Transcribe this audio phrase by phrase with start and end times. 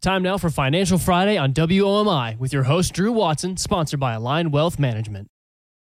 [0.00, 4.52] Time now for Financial Friday on WOMI with your host, Drew Watson, sponsored by Align
[4.52, 5.26] Wealth Management.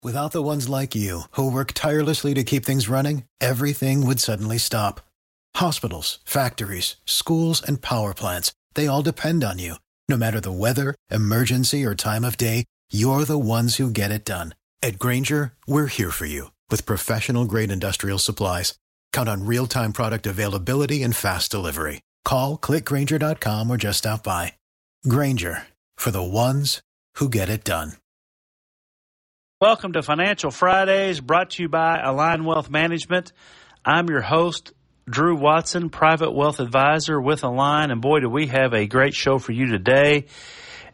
[0.03, 4.57] Without the ones like you, who work tirelessly to keep things running, everything would suddenly
[4.57, 5.03] stop.
[5.57, 9.75] Hospitals, factories, schools, and power plants, they all depend on you.
[10.09, 14.25] No matter the weather, emergency, or time of day, you're the ones who get it
[14.25, 14.55] done.
[14.83, 18.73] At Grainger, we're here for you with professional grade industrial supplies.
[19.13, 22.01] Count on real time product availability and fast delivery.
[22.29, 24.53] Call clickgrainger.com or just stop by.
[25.09, 25.63] Grainger
[25.97, 26.83] for the ones
[27.15, 27.93] who get it done.
[29.63, 33.33] Welcome to Financial Fridays brought to you by Align Wealth Management.
[33.83, 34.75] I'm your host,
[35.09, 37.91] Drew Watson, private wealth advisor with Align.
[37.91, 40.27] And boy, do we have a great show for you today.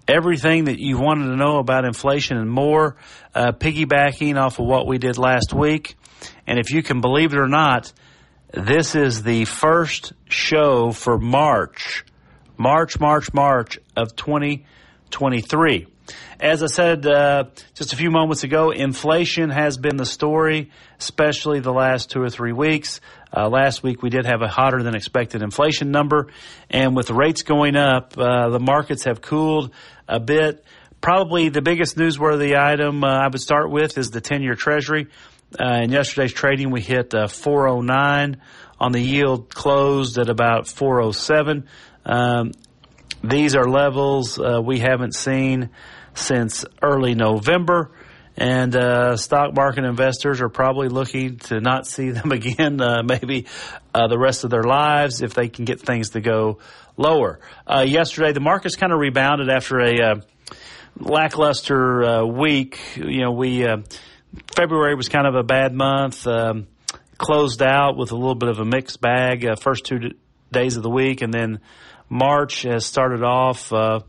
[0.07, 2.95] Everything that you wanted to know about inflation and more,
[3.35, 5.97] uh, piggybacking off of what we did last week.
[6.47, 7.93] And if you can believe it or not,
[8.57, 12.05] this is the first show for March,
[12.57, 15.89] March, March, March of 2023.
[16.39, 20.71] As I said uh, just a few moments ago, inflation has been the story,
[21.01, 23.01] especially the last two or three weeks.
[23.37, 26.29] Uh, last week we did have a hotter than expected inflation number,
[26.71, 29.73] and with rates going up, uh, the markets have cooled
[30.07, 30.65] a bit.
[31.01, 35.09] Probably the biggest newsworthy item uh, I would start with is the 10 year Treasury.
[35.59, 38.41] Uh, in yesterday's trading, we hit uh, 409
[38.81, 41.69] on the yield, closed at about 407.
[42.05, 42.53] Um,
[43.23, 45.71] these are levels uh, we haven't seen
[46.15, 47.93] since early November,
[48.37, 53.47] and uh, stock market investors are probably looking to not see them again, uh, maybe
[53.95, 56.59] uh, the rest of their lives if they can get things to go
[56.97, 57.39] lower.
[57.85, 60.23] yesterday, the markets kind of rebounded after a
[60.99, 62.81] lackluster week.
[62.97, 63.65] You know, we
[64.55, 66.27] February was kind of a bad month.
[66.27, 66.67] Um,
[67.19, 70.13] closed out with a little bit of a mixed bag uh, first two
[70.53, 71.61] days of the week, and then
[72.09, 73.73] March has started off.
[73.73, 74.01] Uh,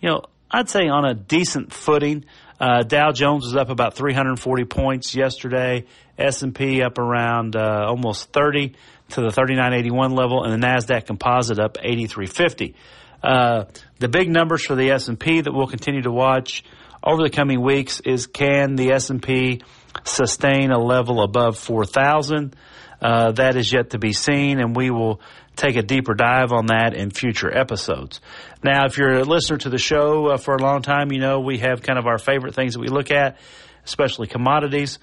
[0.00, 2.24] you know, I'd say on a decent footing.
[2.60, 5.84] Uh, Dow Jones was up about 340 points yesterday.
[6.16, 8.74] S&P up around uh, almost 30
[9.10, 12.74] to the 3981 level, and the Nasdaq Composite up 8350.
[13.22, 13.64] Uh,
[13.98, 16.62] the big numbers for the S&P that we'll continue to watch
[17.02, 19.62] over the coming weeks is can the S&P
[20.04, 22.56] sustain a level above 4,000?
[23.00, 25.20] Uh, that is yet to be seen, and we will
[25.56, 28.20] take a deeper dive on that in future episodes.
[28.62, 31.40] Now, if you're a listener to the show uh, for a long time, you know
[31.40, 33.38] we have kind of our favorite things that we look at,
[33.84, 34.98] especially commodities.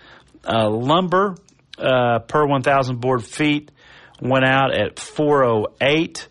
[0.45, 1.35] Uh, lumber
[1.77, 3.71] uh, per 1,000 board feet
[4.19, 6.27] went out at 408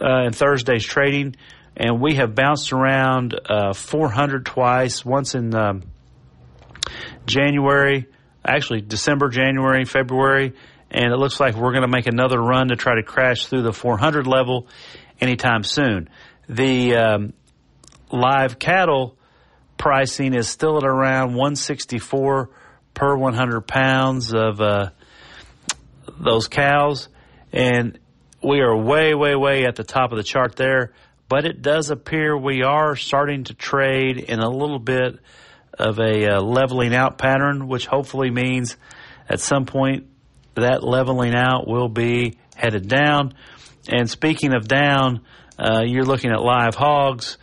[0.00, 1.36] uh, in Thursday's trading
[1.76, 5.04] and we have bounced around uh, 400 twice.
[5.04, 5.82] Once in um,
[7.26, 8.06] January,
[8.44, 10.54] actually December, January, February,
[10.90, 13.62] and it looks like we're going to make another run to try to crash through
[13.62, 14.68] the 400 level
[15.20, 16.08] anytime soon.
[16.48, 17.32] The um,
[18.10, 19.16] live cattle
[19.78, 22.50] pricing is still at around 164
[22.94, 24.90] per 100 pounds of uh,
[26.20, 27.08] those cows,
[27.52, 27.98] and
[28.42, 30.92] we are way, way, way at the top of the chart there
[31.32, 35.18] but it does appear we are starting to trade in a little bit
[35.78, 38.76] of a uh, leveling out pattern, which hopefully means
[39.28, 40.06] at some point
[40.54, 43.34] that leveling out will be headed down.
[43.88, 45.22] And speaking of down,
[45.58, 47.38] uh, you're looking at live hogs.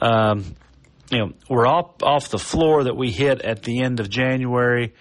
[0.00, 0.56] Um,
[1.10, 4.94] you know, we're off off the floor that we hit at the end of January,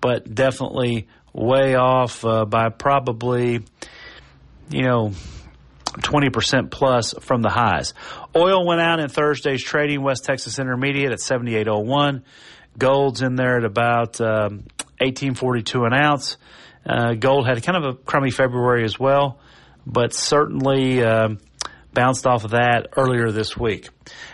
[0.00, 3.60] but definitely way off uh, by probably,
[4.70, 5.12] you know,
[5.92, 7.94] 20% plus from the highs.
[8.36, 12.22] Oil went out in Thursday's trading, West Texas Intermediate at 78.01.
[12.78, 14.64] Gold's in there at about um,
[15.00, 16.36] 18.42 an ounce.
[16.86, 19.38] Uh, gold had kind of a crummy February as well,
[19.86, 21.38] but certainly um,
[21.92, 23.88] bounced off of that earlier this week.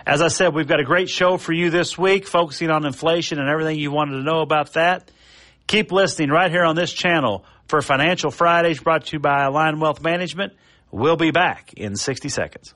[0.06, 3.38] As I said, we've got a great show for you this week, focusing on inflation
[3.38, 5.10] and everything you wanted to know about that.
[5.66, 9.80] Keep listening right here on this channel for Financial Fridays brought to you by Align
[9.80, 10.52] Wealth Management.
[10.92, 12.74] We'll be back in 60 seconds.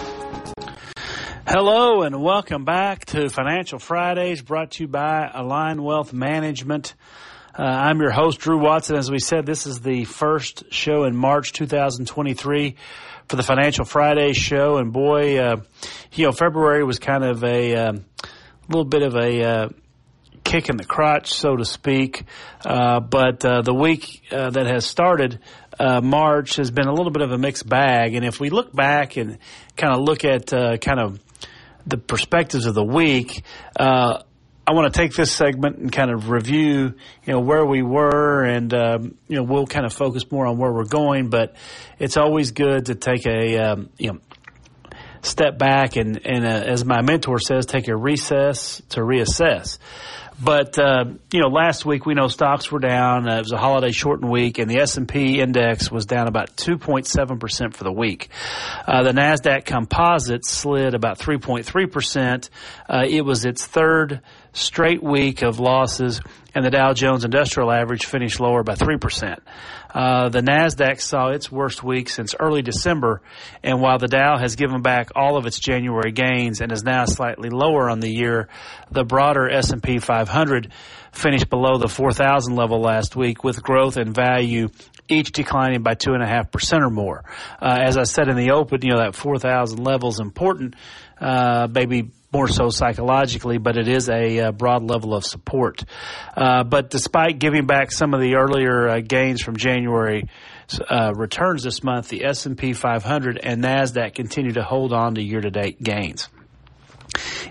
[1.48, 6.94] Hello and welcome back to Financial Fridays brought to you by Align Wealth Management.
[7.58, 8.96] Uh, I'm your host, Drew Watson.
[8.96, 12.76] As we said, this is the first show in March 2023
[13.32, 14.76] for the Financial Friday show.
[14.76, 15.62] And boy, uh,
[16.12, 17.92] you know, February was kind of a uh,
[18.68, 19.68] little bit of a uh,
[20.44, 22.24] kick in the crotch, so to speak.
[22.62, 25.38] Uh, but uh, the week uh, that has started,
[25.80, 28.14] uh, March, has been a little bit of a mixed bag.
[28.14, 29.38] And if we look back and
[29.78, 30.48] kind of look at
[30.82, 31.18] kind of
[31.86, 33.44] the perspectives of the week,
[34.64, 36.94] I want to take this segment and kind of review,
[37.24, 40.56] you know, where we were, and um, you know, we'll kind of focus more on
[40.56, 41.30] where we're going.
[41.30, 41.56] But
[41.98, 44.18] it's always good to take a, um, you know,
[45.22, 49.78] step back and, and uh, as my mentor says, take a recess to reassess.
[50.40, 53.28] But uh, you know, last week we know stocks were down.
[53.28, 56.26] Uh, it was a holiday shortened week, and the S and P index was down
[56.26, 58.28] about 2.7 percent for the week.
[58.86, 62.50] Uh, the Nasdaq Composite slid about 3.3 percent.
[62.88, 64.20] Uh, it was its third
[64.52, 66.20] straight week of losses,
[66.54, 69.38] and the Dow Jones Industrial Average finished lower by 3%.
[69.92, 73.22] Uh, the NASDAQ saw its worst week since early December,
[73.62, 77.04] and while the Dow has given back all of its January gains and is now
[77.04, 78.48] slightly lower on the year,
[78.90, 80.72] the broader S&P 500
[81.12, 84.68] finished below the 4,000 level last week with growth and value
[85.08, 87.24] each declining by two and a half percent or more.
[87.60, 90.74] Uh, as I said in the open, you know, that 4,000 level is important,
[91.20, 95.84] uh, maybe more so psychologically, but it is a, uh, broad level of support.
[96.36, 100.28] Uh, but despite giving back some of the earlier uh, gains from January
[100.88, 105.82] uh, returns this month, the S&P 500 and Nasdaq continue to hold on to year-to-date
[105.82, 106.28] gains.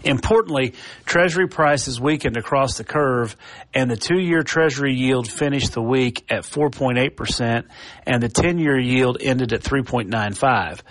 [0.04, 0.74] Importantly,
[1.06, 3.36] Treasury prices weakened across the curve,
[3.74, 7.66] and the two-year Treasury yield finished the week at 4.8%,
[8.08, 10.82] and the 10-year yield ended at 3.95.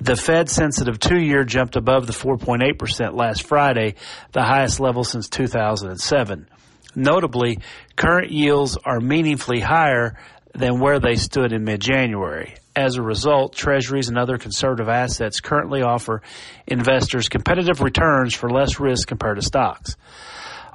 [0.00, 3.96] The Fed sensitive two year jumped above the 4.8% last Friday,
[4.32, 6.48] the highest level since 2007.
[6.94, 7.58] Notably,
[7.96, 10.16] current yields are meaningfully higher
[10.54, 12.54] than where they stood in mid January.
[12.76, 16.22] As a result, treasuries and other conservative assets currently offer
[16.66, 19.96] investors competitive returns for less risk compared to stocks.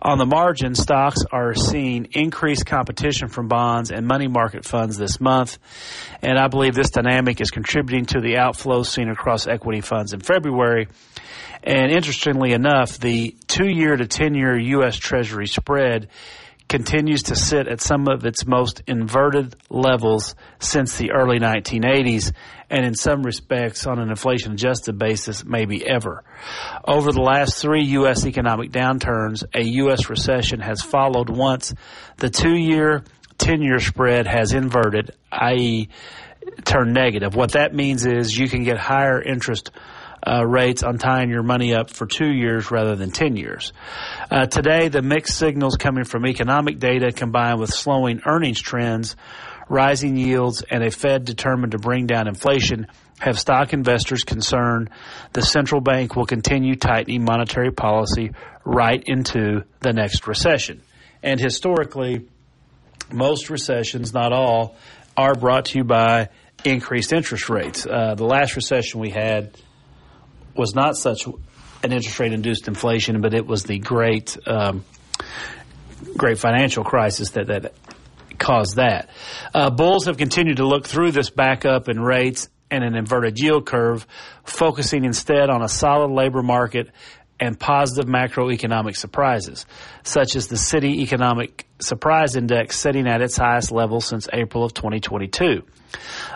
[0.03, 5.21] On the margin, stocks are seeing increased competition from bonds and money market funds this
[5.21, 5.57] month,
[6.21, 10.19] and I believe this dynamic is contributing to the outflows seen across equity funds in
[10.19, 10.89] February.
[11.63, 14.97] And interestingly enough, the two year to 10 year U.S.
[14.97, 16.09] Treasury spread
[16.67, 22.31] continues to sit at some of its most inverted levels since the early 1980s,
[22.69, 26.23] and in some respects, on an inflation adjusted basis, maybe ever.
[26.85, 28.25] Over the last three U.S.
[28.25, 30.09] economic downturns, a U.S.
[30.09, 31.73] recession has followed once
[32.17, 33.03] the two year,
[33.37, 35.89] 10 year spread has inverted, i.e.,
[36.65, 37.35] turned negative.
[37.35, 39.71] What that means is you can get higher interest
[40.25, 43.73] uh, rates on tying your money up for two years rather than 10 years.
[44.31, 49.15] Uh, today, the mixed signals coming from economic data combined with slowing earnings trends,
[49.69, 52.87] rising yields, and a Fed determined to bring down inflation
[53.19, 54.89] have stock investors concerned
[55.31, 58.31] the central bank will continue tightening monetary policy
[58.65, 60.81] right into the next recession.
[61.21, 62.27] And historically,
[63.11, 64.75] most recessions, not all,
[65.15, 66.29] are brought to you by
[66.65, 67.85] increased interest rates.
[67.85, 69.55] Uh, the last recession we had
[70.55, 74.85] was not such an interest rate induced inflation, but it was the great, um,
[76.15, 77.73] great financial crisis that, that
[78.37, 79.09] caused that.
[79.53, 83.65] Uh, bulls have continued to look through this backup in rates and an inverted yield
[83.65, 84.07] curve,
[84.43, 86.89] focusing instead on a solid labor market
[87.43, 89.65] and positive macroeconomic surprises,
[90.03, 94.73] such as the Citi Economic Surprise Index sitting at its highest level since April of
[94.73, 95.61] 2022.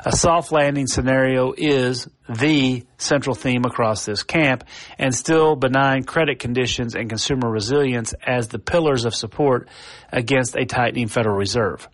[0.06, 4.66] A soft landing scenario is the central theme across this camp,
[5.00, 9.70] and still benign credit conditions and consumer resilience as the pillars of support
[10.12, 11.88] against a tightening Federal Reserve.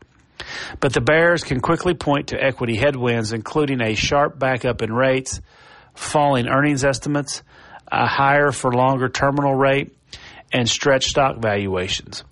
[0.80, 5.40] But the bears can quickly point to equity headwinds, including a sharp backup in rates,
[5.94, 7.44] falling earnings estimates,
[7.94, 9.96] a higher for longer terminal rate,
[10.52, 12.24] and stretched stock valuations.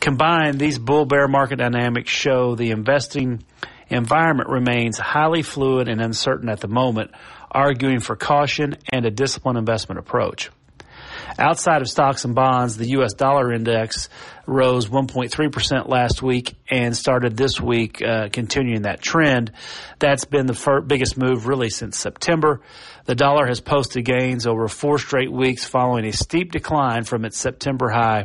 [0.00, 3.42] Combined, these bull bear market dynamics show the investing
[3.88, 7.10] environment remains highly fluid and uncertain at the moment,
[7.50, 10.50] arguing for caution and a disciplined investment approach.
[11.38, 13.14] Outside of stocks and bonds, the U.S.
[13.14, 14.08] dollar index
[14.46, 19.52] rose 1.3% last week and started this week uh, continuing that trend.
[19.98, 22.60] That's been the biggest move really since September.
[23.04, 27.38] The dollar has posted gains over four straight weeks following a steep decline from its
[27.38, 28.24] September high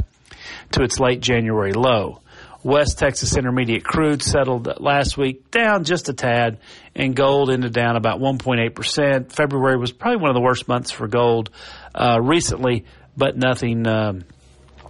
[0.71, 2.21] to its late January low.
[2.67, 6.59] West Texas Intermediate crude settled last week down just a tad,
[6.93, 9.31] and gold ended down about 1.8%.
[9.31, 11.49] February was probably one of the worst months for gold
[11.95, 12.83] uh, recently,
[13.15, 13.87] but nothing.
[13.87, 14.25] Um,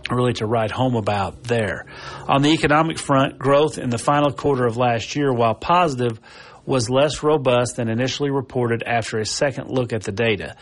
[0.09, 1.85] really to write home about there.
[2.29, 6.21] On the economic front, growth in the final quarter of last year, while positive,
[6.67, 10.55] was less robust than initially reported after a second look at the data.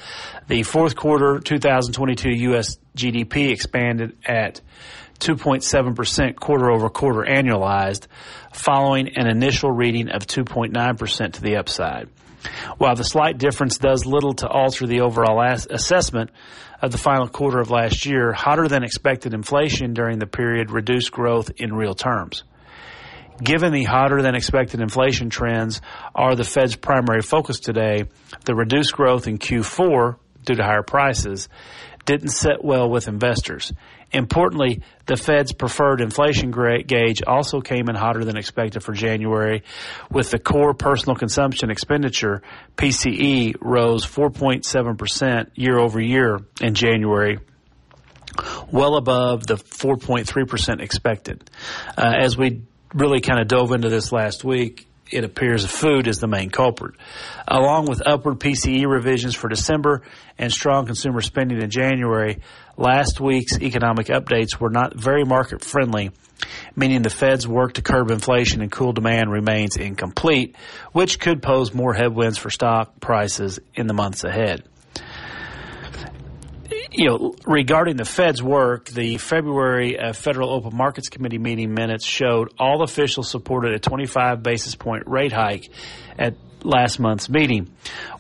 [0.48, 2.78] The fourth quarter 2022 U.S.
[2.96, 4.62] GDP expanded at
[5.20, 8.06] 2.7% quarter over quarter annualized,
[8.54, 12.08] following an initial reading of 2.9% to the upside.
[12.78, 16.30] While the slight difference does little to alter the overall as- assessment
[16.82, 21.12] of the final quarter of last year, hotter than expected inflation during the period reduced
[21.12, 22.44] growth in real terms.
[23.44, 25.82] Given the hotter than expected inflation trends
[26.14, 28.06] are the Fed's primary focus today,
[28.46, 31.50] the reduced growth in Q4 due to higher prices
[32.06, 33.74] didn't sit well with investors.
[34.12, 39.64] Importantly, the Fed's preferred inflation gauge also came in hotter than expected for January,
[40.10, 42.42] with the core personal consumption expenditure,
[42.78, 47.40] PCE, rose 4.7% year over year in January
[48.72, 51.50] well above the 4.3% expected.
[51.98, 52.64] Uh, as we
[52.96, 56.96] really kind of dove into this last week, it appears food is the main culprit.
[57.48, 60.02] Along with upward PCE revisions for December
[60.40, 62.40] and strong consumer spending in January,
[62.76, 66.12] last week's economic updates were not very market friendly,
[66.76, 70.56] meaning the Fed's work to curb inflation and cool demand remains incomplete,
[70.92, 74.64] which could pose more headwinds for stock prices in the months ahead
[76.98, 82.06] you know, regarding the Fed's work, the February uh, Federal Open Markets Committee meeting minutes
[82.06, 85.70] showed all officials supported a 25 basis point rate hike
[86.18, 87.72] at last month's meeting,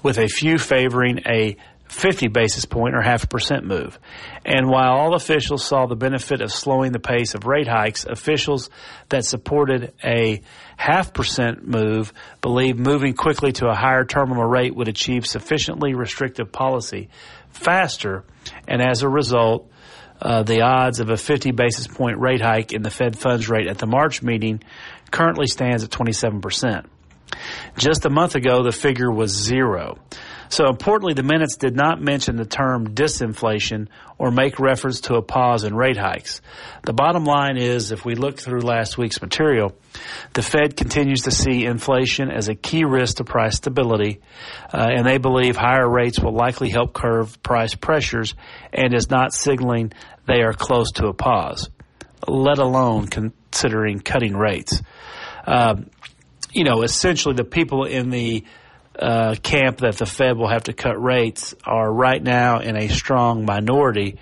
[0.04, 1.56] with a few favoring a
[1.88, 3.98] 50 basis point or half a percent move.
[4.44, 8.70] And while all officials saw the benefit of slowing the pace of rate hikes, officials
[9.10, 10.42] that supported a
[10.78, 16.52] half percent move believed moving quickly to a higher terminal rate would achieve sufficiently restrictive
[16.52, 17.10] policy
[17.56, 18.24] faster,
[18.68, 19.72] and as a result,
[20.22, 23.68] uh, the odds of a 50 basis point rate hike in the Fed funds rate
[23.68, 24.62] at the March meeting
[25.12, 26.86] currently stands at 27%.
[27.78, 29.98] Just a month ago, the figure was zero.
[30.50, 33.88] So importantly, the minutes did not mention the term disinflation
[34.18, 36.42] or make reference to a pause in rate hikes.
[36.84, 39.76] The bottom line is, if we look through last week's material,
[40.34, 44.22] the Fed continues to see inflation as a key risk to price stability,
[44.74, 48.36] uh, and they believe higher rates will likely help curb price pressures
[48.72, 49.92] and is not signaling
[50.28, 51.70] they are close to a pause,
[52.28, 54.82] let alone considering cutting rates.
[55.46, 55.90] Um,
[56.52, 58.44] you know, essentially the people in the
[59.00, 62.88] uh, camp that the Fed will have to cut rates are right now in a
[62.88, 64.18] strong minority,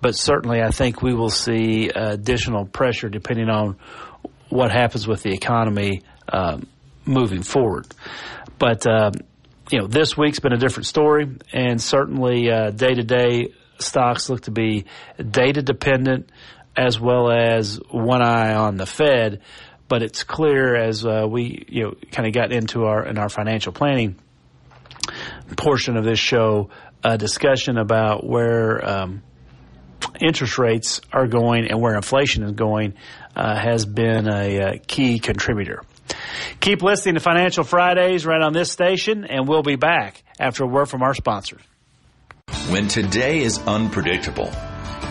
[0.00, 3.76] but certainly I think we will see additional pressure depending on
[4.48, 6.66] what happens with the economy um,
[7.04, 7.86] moving forward.
[8.58, 9.12] But um,
[9.70, 12.44] you know, this week's been a different story, and certainly
[12.74, 14.86] day to day stocks look to be
[15.18, 16.30] data dependent
[16.76, 19.40] as well as one eye on the Fed
[19.88, 23.28] but it's clear as uh, we you know kind of got into our in our
[23.28, 24.16] financial planning
[25.56, 26.70] portion of this show
[27.04, 29.22] a discussion about where um,
[30.20, 32.94] interest rates are going and where inflation is going
[33.34, 35.82] uh, has been a, a key contributor.
[36.60, 40.66] Keep listening to Financial Fridays right on this station, and we'll be back after a
[40.66, 41.62] word from our sponsors.
[42.70, 44.50] When today is unpredictable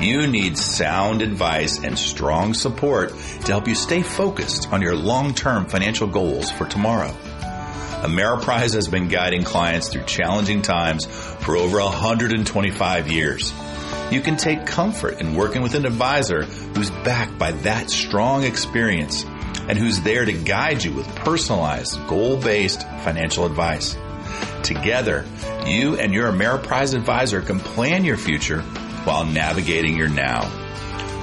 [0.01, 5.65] you need sound advice and strong support to help you stay focused on your long-term
[5.67, 7.15] financial goals for tomorrow.
[8.01, 13.53] Ameriprise has been guiding clients through challenging times for over 125 years.
[14.11, 19.23] You can take comfort in working with an advisor who's backed by that strong experience
[19.67, 23.97] and who's there to guide you with personalized, goal-based financial advice.
[24.61, 25.25] Together,
[25.65, 28.63] you and your Ameriprise advisor can plan your future
[29.05, 30.41] while navigating your now.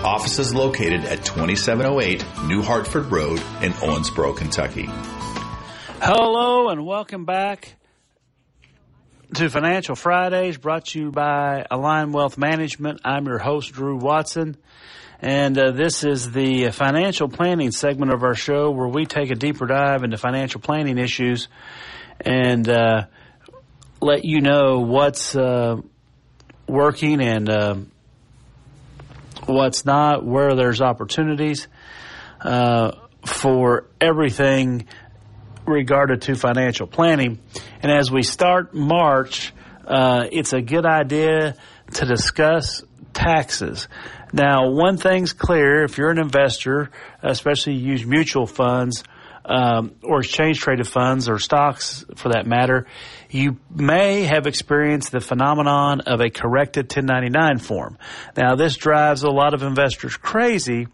[0.03, 4.89] Offices located at 2708 New Hartford Road in Owensboro, Kentucky.
[6.01, 7.75] Hello and welcome back
[9.35, 13.01] to Financial Fridays, brought to you by Align Wealth Management.
[13.03, 14.57] I'm your host, Drew Watson,
[15.21, 19.35] and uh, this is the financial planning segment of our show where we take a
[19.35, 21.47] deeper dive into financial planning issues
[22.21, 23.05] and uh,
[24.01, 25.77] let you know what's uh,
[26.67, 27.75] working and uh,
[29.47, 31.67] what's not, where there's opportunities
[32.41, 32.91] uh,
[33.25, 34.85] for everything
[35.65, 37.39] regarded to financial planning.
[37.81, 39.53] And as we start March,
[39.85, 41.55] uh, it's a good idea
[41.93, 43.87] to discuss taxes.
[44.31, 46.89] Now, one thing's clear if you're an investor,
[47.21, 49.03] especially you use mutual funds
[49.45, 52.87] um, or exchange traded funds or stocks for that matter,
[53.29, 57.97] you may have experienced the phenomenon of a corrected 1099 form.
[58.35, 60.87] Now, this drives a lot of investors crazy.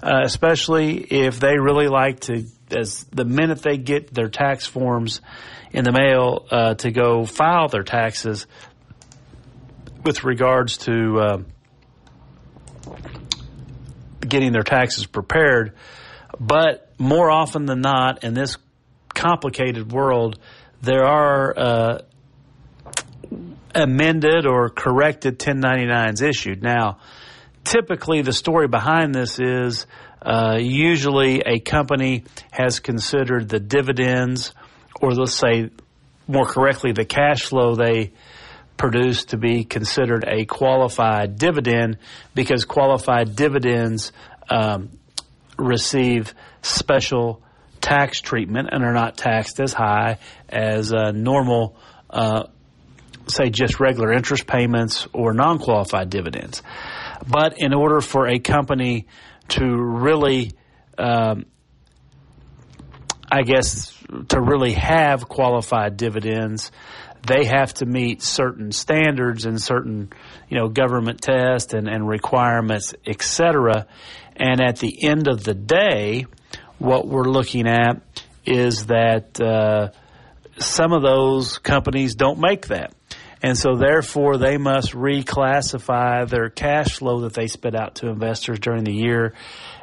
[0.00, 5.20] Uh, especially if they really like to as the minute they get their tax forms
[5.72, 8.46] in the mail uh, to go file their taxes
[10.04, 11.42] with regards to uh,
[14.20, 15.74] getting their taxes prepared.
[16.38, 18.56] But more often than not, in this
[19.14, 20.38] complicated world,
[20.80, 21.98] there are uh,
[23.74, 26.62] amended or corrected 1099s issued.
[26.62, 26.98] Now,
[27.64, 29.86] typically the story behind this is
[30.22, 34.52] uh, usually, a company has considered the dividends,
[35.00, 35.70] or let's say
[36.26, 38.12] more correctly, the cash flow they
[38.76, 41.98] produce to be considered a qualified dividend
[42.34, 44.12] because qualified dividends
[44.50, 44.90] um,
[45.58, 46.32] receive
[46.62, 47.42] special
[47.80, 51.76] tax treatment and are not taxed as high as uh, normal,
[52.10, 52.44] uh,
[53.26, 56.62] say, just regular interest payments or non qualified dividends.
[57.26, 59.06] But in order for a company
[59.48, 60.52] to really,
[60.96, 61.46] um,
[63.30, 63.94] I guess,
[64.28, 66.70] to really have qualified dividends,
[67.26, 70.10] they have to meet certain standards and certain,
[70.48, 73.86] you know, government tests and, and requirements, etc.
[74.36, 76.26] And at the end of the day,
[76.78, 78.02] what we're looking at
[78.46, 79.90] is that uh,
[80.58, 82.94] some of those companies don't make that.
[83.42, 88.58] And so therefore they must reclassify their cash flow that they spit out to investors
[88.58, 89.34] during the year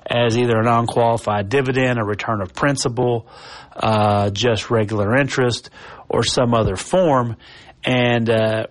[0.06, 3.28] as either a non-qualified dividend, a return of principal,
[3.76, 5.70] uh, just regular interest,
[6.10, 7.38] or some other form.
[7.84, 8.68] And uh,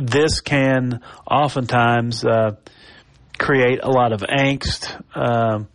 [0.00, 2.56] this can oftentimes uh,
[3.38, 5.68] create a lot of angst, um,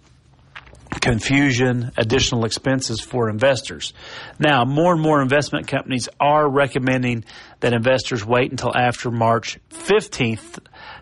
[1.00, 3.94] confusion, additional expenses for investors.
[4.40, 7.24] Now, more and more investment companies are recommending
[7.62, 10.60] that investors wait until after March 15th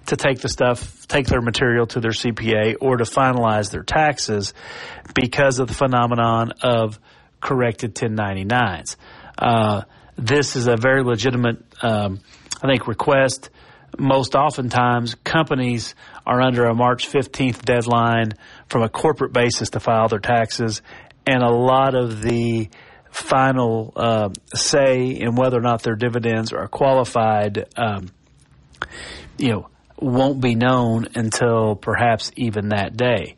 [0.07, 4.53] to take the stuff, take their material to their CPA or to finalize their taxes
[5.15, 6.99] because of the phenomenon of
[7.41, 8.95] corrected 1099s.
[9.37, 9.83] Uh,
[10.17, 12.19] this is a very legitimate, um,
[12.61, 13.49] I think, request.
[13.97, 18.33] Most oftentimes, companies are under a March 15th deadline
[18.69, 20.81] from a corporate basis to file their taxes,
[21.25, 22.69] and a lot of the
[23.11, 28.11] final uh, say in whether or not their dividends are qualified, um,
[29.37, 33.35] you know, won't be known until perhaps even that day.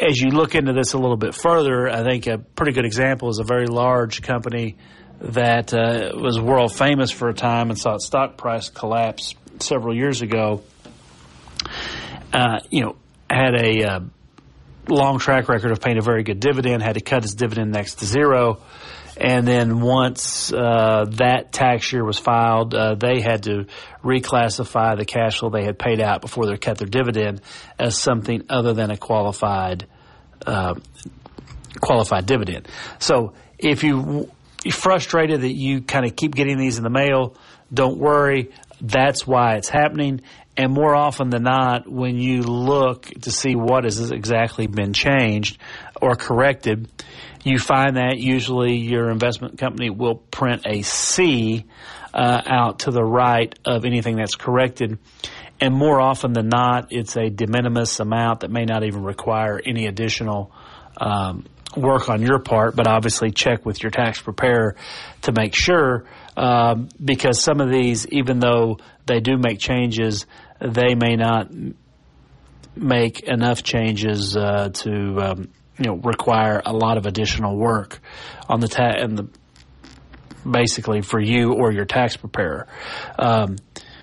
[0.00, 3.28] As you look into this a little bit further, I think a pretty good example
[3.28, 4.76] is a very large company
[5.20, 9.94] that uh, was world famous for a time and saw its stock price collapse several
[9.94, 10.62] years ago.
[12.32, 12.96] Uh, you know,
[13.34, 14.00] had a uh,
[14.88, 17.96] long track record of paying a very good dividend, had to cut its dividend next
[17.96, 18.60] to zero.
[19.16, 23.66] And then once uh, that tax year was filed, uh, they had to
[24.02, 27.40] reclassify the cash flow they had paid out before they cut their dividend
[27.78, 29.86] as something other than a qualified
[30.46, 30.74] uh,
[31.80, 32.68] qualified dividend.
[32.98, 34.30] So if you
[34.64, 37.36] you're frustrated that you kind of keep getting these in the mail,
[37.72, 38.50] don't worry.
[38.80, 40.22] That's why it's happening.
[40.56, 45.58] And more often than not, when you look to see what has exactly been changed
[46.00, 46.88] or corrected,
[47.42, 51.64] you find that usually your investment company will print a C
[52.12, 54.98] uh, out to the right of anything that's corrected.
[55.60, 59.60] And more often than not, it's a de minimis amount that may not even require
[59.64, 60.52] any additional
[60.96, 61.44] um,
[61.76, 64.76] work on your part, but obviously check with your tax preparer
[65.22, 66.04] to make sure.
[66.36, 70.26] Um, because some of these, even though they do make changes,
[70.60, 71.50] they may not
[72.76, 78.00] make enough changes uh, to um, you know require a lot of additional work
[78.48, 79.28] on the tax and the
[80.48, 82.66] basically for you or your tax preparer.
[83.18, 83.56] Um,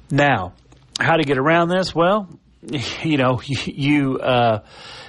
[0.10, 0.54] now,
[1.00, 1.94] how to get around this?
[1.94, 2.30] Well,
[3.04, 4.64] you know, you uh,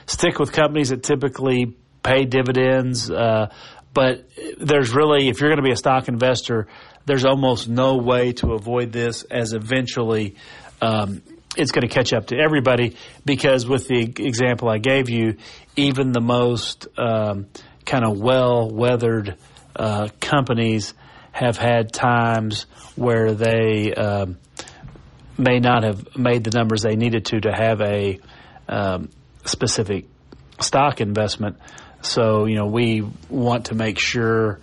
[0.06, 3.10] stick with companies that typically pay dividends.
[3.10, 3.48] Uh,
[3.94, 4.26] but
[4.58, 6.66] there's really, if you're going to be a stock investor,
[7.06, 10.36] there's almost no way to avoid this as eventually
[10.80, 11.22] um,
[11.56, 15.36] it's going to catch up to everybody because with the example I gave you,
[15.76, 17.46] even the most um,
[17.84, 19.36] kind of well weathered
[19.76, 20.94] uh, companies
[21.32, 24.38] have had times where they um,
[25.38, 28.20] may not have made the numbers they needed to to have a
[28.68, 29.10] um,
[29.44, 30.06] specific
[30.60, 31.58] stock investment.
[32.02, 34.60] So, you know, we want to make sure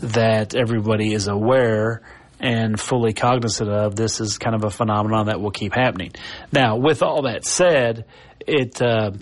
[0.00, 2.02] that everybody is aware
[2.40, 6.12] and fully cognizant of this is kind of a phenomenon that will keep happening.
[6.52, 8.06] Now, with all that said,
[8.46, 9.12] it, uh,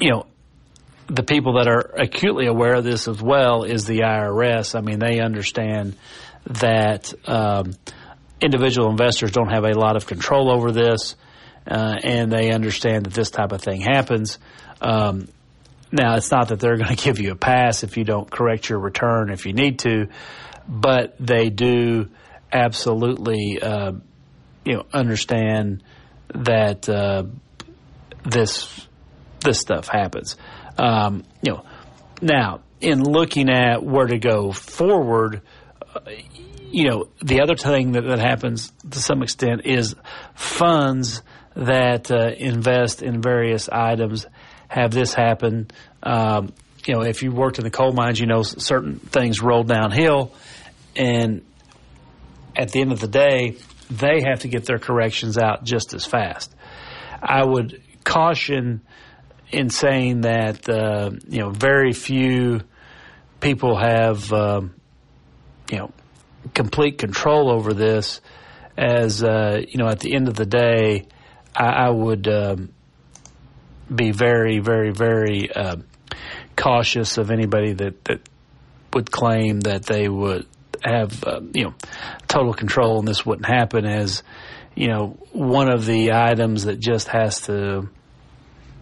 [0.00, 0.26] you know,
[1.08, 4.76] the people that are acutely aware of this as well is the IRS.
[4.76, 5.96] I mean, they understand
[6.44, 7.74] that um,
[8.40, 11.16] individual investors don't have a lot of control over this,
[11.66, 14.38] uh, and they understand that this type of thing happens.
[14.80, 15.28] Um,
[15.90, 18.68] now, it's not that they're going to give you a pass if you don't correct
[18.68, 20.08] your return if you need to,
[20.68, 22.08] but they do
[22.52, 23.92] absolutely, uh,
[24.64, 25.82] you know, understand
[26.34, 27.24] that uh,
[28.24, 28.86] this
[29.40, 30.36] this stuff happens.
[30.76, 31.64] Um, you know,
[32.20, 35.42] now in looking at where to go forward,
[35.94, 36.00] uh,
[36.70, 39.94] you know, the other thing that, that happens to some extent is
[40.34, 41.22] funds
[41.54, 44.26] that uh, invest in various items
[44.68, 45.68] have this happen.
[46.02, 46.52] Um,
[46.86, 50.32] you know, if you worked in the coal mines, you know certain things roll downhill,
[50.96, 51.44] and
[52.56, 53.56] at the end of the day,
[53.90, 56.54] they have to get their corrections out just as fast.
[57.22, 58.82] I would caution
[59.50, 62.60] in saying that uh, you know very few
[63.40, 64.74] people have um,
[65.70, 65.92] you know
[66.54, 68.20] complete control over this.
[68.76, 71.08] As uh, you know, at the end of the day,
[71.54, 72.72] I, I would um,
[73.94, 75.76] be very, very, very uh,
[76.56, 78.20] cautious of anybody that that
[78.94, 80.46] would claim that they would
[80.82, 81.74] have uh, you know
[82.26, 84.22] total control and this wouldn't happen as
[84.74, 87.88] you know one of the items that just has to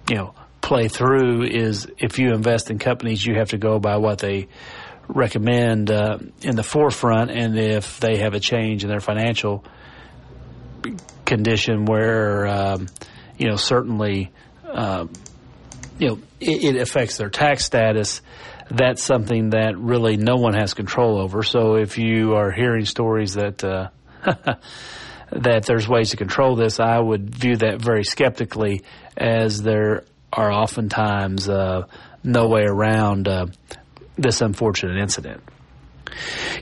[0.08, 0.34] you know
[0.66, 4.48] play through is if you invest in companies, you have to go by what they
[5.06, 9.64] recommend uh, in the forefront, and if they have a change in their financial
[11.24, 12.88] condition where um,
[13.38, 14.32] you know certainly
[14.66, 15.06] uh,
[15.98, 18.20] you know it, it, affects their tax status.
[18.70, 21.42] That's something that really no one has control over.
[21.42, 23.88] So if you are hearing stories that uh,
[25.32, 28.82] that there's ways to control this, I would view that very skeptically,
[29.16, 31.86] as there are oftentimes uh,
[32.22, 33.46] no way around uh,
[34.16, 35.42] this unfortunate incident.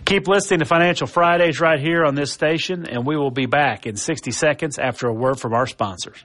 [0.05, 3.87] Keep listening to Financial Fridays right here on this station, and we will be back
[3.87, 6.25] in 60 seconds after a word from our sponsors.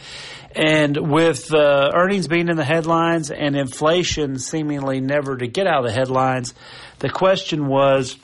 [0.54, 5.84] And with uh, earnings being in the headlines and inflation seemingly never to get out
[5.84, 6.54] of the headlines,
[7.00, 8.16] the question was,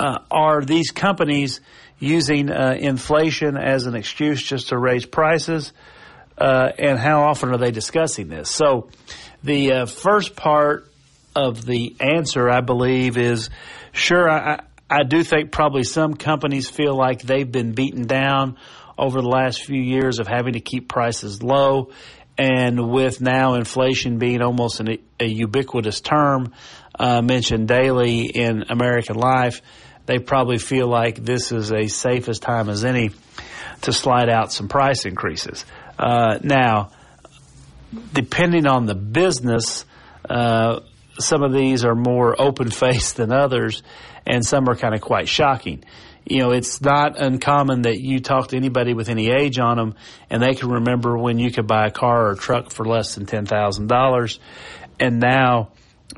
[0.00, 1.60] uh, are these companies
[2.00, 5.72] using uh, inflation as an excuse just to raise prices?
[6.36, 8.50] Uh, and how often are they discussing this?
[8.50, 8.88] So,
[9.44, 10.90] the uh, first part
[11.36, 13.50] of the answer, I believe, is
[13.92, 14.28] sure.
[14.28, 18.56] I, I do think probably some companies feel like they've been beaten down
[18.98, 21.90] over the last few years of having to keep prices low.
[22.36, 26.52] And with now inflation being almost an, a ubiquitous term
[26.98, 29.62] uh, mentioned daily in American life,
[30.06, 33.10] they probably feel like this is a safe time as any
[33.82, 35.64] to slide out some price increases.
[35.98, 36.90] Uh, now,
[38.12, 39.84] depending on the business,
[40.28, 40.80] uh,
[41.18, 43.82] some of these are more open faced than others,
[44.26, 45.84] and some are kind of quite shocking.
[46.26, 49.94] You know, it's not uncommon that you talk to anybody with any age on them,
[50.30, 53.14] and they can remember when you could buy a car or a truck for less
[53.14, 54.40] than ten thousand dollars,
[54.98, 55.72] and now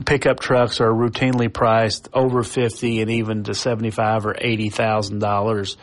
[0.05, 5.19] pickup trucks are routinely priced over fifty and even to seventy five or eighty thousand
[5.19, 5.77] dollars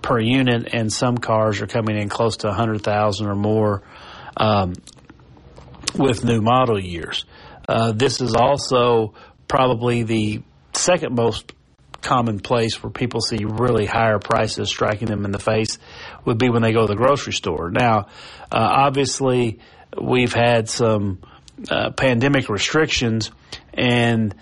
[0.00, 3.82] per unit, and some cars are coming in close to a hundred thousand or more
[4.38, 4.72] um,
[5.98, 7.26] with new model years.
[7.68, 9.14] Uh, this is also
[9.48, 11.52] probably the second most
[12.02, 15.78] common place where people see really higher prices striking them in the face
[16.24, 17.70] would be when they go to the grocery store.
[17.70, 18.06] Now,
[18.52, 19.58] uh, obviously,
[20.00, 21.18] we've had some
[21.68, 23.30] uh, pandemic restrictions
[23.74, 24.34] and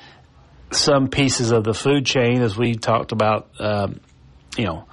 [0.71, 4.01] some pieces of the food chain, as we talked about, um,
[4.59, 4.87] you know,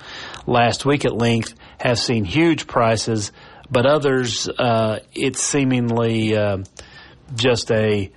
[0.46, 3.32] last week at length, have seen huge prices,
[3.70, 6.60] but others, uh, it's seemingly uh,
[7.36, 8.12] just a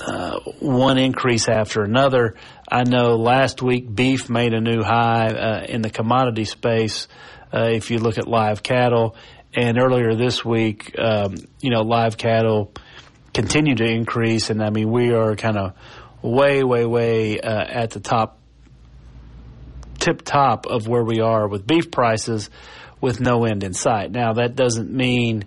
[0.00, 2.34] uh, one increase after another.
[2.70, 7.08] I know last week beef made a new high uh, in the commodity space.
[7.52, 9.16] Uh, if you look at live cattle,
[9.54, 12.72] and earlier this week, um, you know, live cattle
[13.32, 15.74] continue to increase, and I mean we are kind of
[16.22, 18.38] way, way, way uh, at the top,
[19.98, 22.50] tip top of where we are with beef prices,
[23.00, 24.10] with no end in sight.
[24.10, 25.44] Now that doesn't mean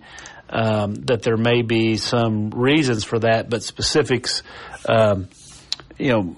[0.50, 4.44] um, that there may be some reasons for that, but specifics,
[4.88, 5.28] um,
[5.98, 6.36] you know,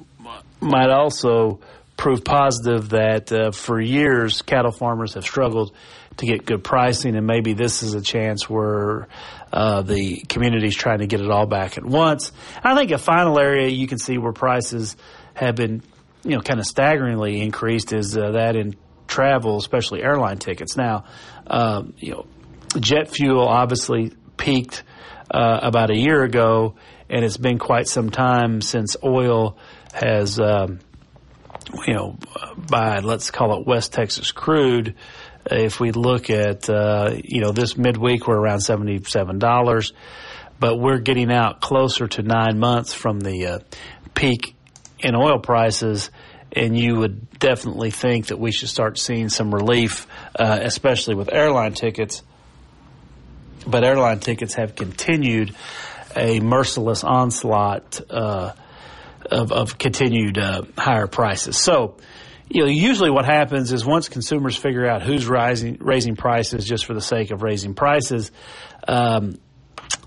[0.59, 1.59] might also
[1.97, 5.73] prove positive that uh, for years cattle farmers have struggled
[6.17, 9.07] to get good pricing, and maybe this is a chance where
[9.51, 12.31] uh, the community is trying to get it all back at once.
[12.63, 14.97] I think a final area you can see where prices
[15.33, 15.81] have been,
[16.23, 18.75] you know, kind of staggeringly increased is uh, that in
[19.07, 20.77] travel, especially airline tickets.
[20.77, 21.05] Now,
[21.47, 22.25] um, you know,
[22.79, 24.83] jet fuel obviously peaked
[25.31, 26.75] uh, about a year ago,
[27.09, 29.57] and it's been quite some time since oil
[29.93, 30.79] has, um,
[31.87, 32.17] you know,
[32.69, 34.95] by let's call it West Texas crude.
[35.49, 39.93] If we look at, uh, you know, this midweek, we're around $77,
[40.59, 43.59] but we're getting out closer to nine months from the uh,
[44.13, 44.55] peak
[44.99, 46.11] in oil prices
[46.51, 51.31] and you would definitely think that we should start seeing some relief, uh, especially with
[51.31, 52.23] airline tickets.
[53.65, 55.55] But airline tickets have continued
[56.15, 58.53] a merciless onslaught uh,
[59.29, 61.57] of, of, continued uh, higher prices.
[61.57, 61.97] So,
[62.49, 66.85] you know, usually what happens is once consumers figure out who's rising, raising prices just
[66.85, 68.31] for the sake of raising prices,
[68.87, 69.37] um,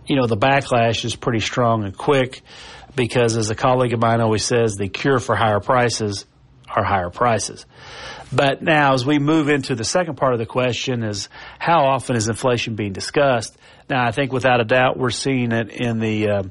[0.07, 2.43] you know, the backlash is pretty strong and quick
[2.97, 6.27] because, as a colleague of mine always says, the cure for higher prices
[6.75, 7.67] are higher prices.
[8.33, 12.17] But now, as we move into the second part of the question, is how often
[12.17, 13.57] is inflation being discussed?
[13.91, 16.43] Now, I think without a doubt, we're seeing it in the uh,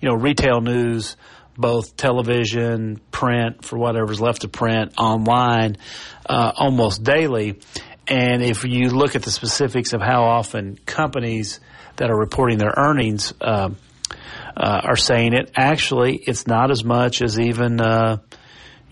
[0.00, 1.16] you know retail news,
[1.56, 5.76] both television, print, for whatever's left of print, online,
[6.28, 7.60] uh, almost daily.
[8.06, 11.60] And if you look at the specifics of how often companies
[11.96, 13.70] that are reporting their earnings uh,
[14.54, 18.18] uh are saying it, actually, it's not as much as even uh,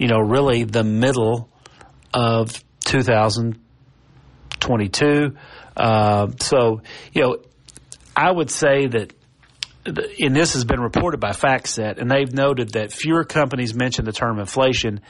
[0.00, 1.48] you know, really the middle
[2.14, 5.36] of 2022.
[5.76, 6.80] Uh, so,
[7.12, 7.36] you know,
[8.16, 9.12] I would say that,
[9.84, 14.12] and this has been reported by FactSet, and they've noted that fewer companies mention the
[14.12, 15.02] term inflation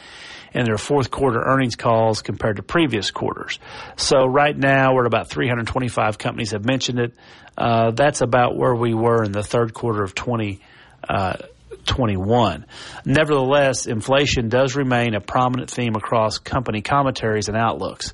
[0.53, 3.61] in their fourth quarter earnings calls compared to previous quarters.
[3.94, 7.14] So right now we're at about 325 companies have mentioned it.
[7.57, 10.61] Uh, that's about where we were in the third quarter of 20.
[11.09, 11.35] Uh,
[11.84, 12.66] 21.
[13.04, 18.12] Nevertheless, inflation does remain a prominent theme across company commentaries and outlooks.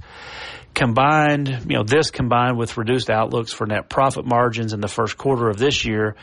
[0.75, 5.17] Combined, you know, this combined with reduced outlooks for net profit margins in the first
[5.17, 6.17] quarter of this year,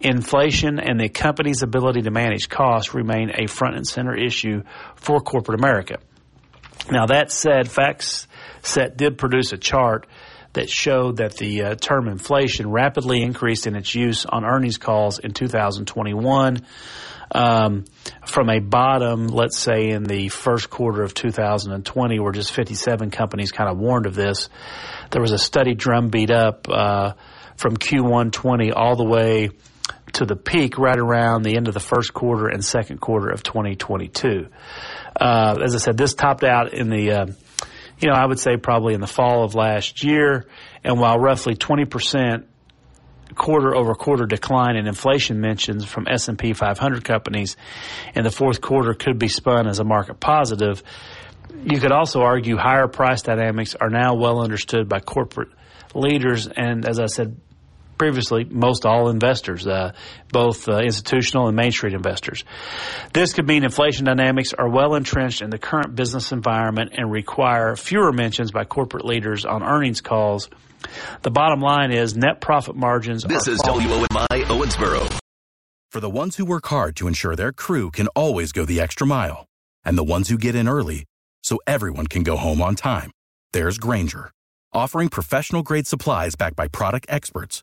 [0.00, 4.62] inflation and the company's ability to manage costs remain a front and center issue
[4.94, 5.98] for corporate America.
[6.90, 10.06] Now that said, FactSet did produce a chart
[10.56, 15.18] that showed that the uh, term inflation rapidly increased in its use on earnings calls
[15.18, 16.62] in 2021.
[17.30, 17.84] Um,
[18.26, 23.52] from a bottom, let's say in the first quarter of 2020, where just 57 companies
[23.52, 24.48] kind of warned of this,
[25.10, 27.12] there was a study drumbeat up uh,
[27.56, 29.50] from Q1 20 all the way
[30.14, 33.42] to the peak right around the end of the first quarter and second quarter of
[33.42, 34.46] 2022.
[35.20, 37.26] Uh, as I said, this topped out in the, uh,
[37.98, 40.46] you know, I would say probably in the fall of last year.
[40.84, 42.44] And while roughly 20%
[43.34, 47.56] quarter over quarter decline in inflation mentions from S&P 500 companies
[48.14, 50.82] in the fourth quarter could be spun as a market positive,
[51.64, 55.48] you could also argue higher price dynamics are now well understood by corporate
[55.94, 57.36] leaders and, as I said
[57.96, 59.92] previously, most all investors, uh,
[60.32, 62.44] both uh, institutional and Main Street investors.
[63.12, 67.76] This could mean inflation dynamics are well entrenched in the current business environment and require
[67.76, 70.48] fewer mentions by corporate leaders on earnings calls.
[71.22, 73.24] The bottom line is net profit margins.
[73.24, 75.18] This is WOMI Owensboro.
[75.90, 79.06] For the ones who work hard to ensure their crew can always go the extra
[79.06, 79.46] mile,
[79.84, 81.04] and the ones who get in early
[81.42, 83.10] so everyone can go home on time,
[83.52, 84.30] there's Grainger,
[84.72, 87.62] offering professional grade supplies backed by product experts